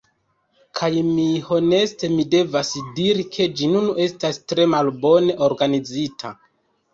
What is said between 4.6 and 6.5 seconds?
malbone organizita.